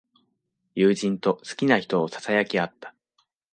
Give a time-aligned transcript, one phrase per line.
[0.73, 2.95] 友人と好きな人をささやき合った。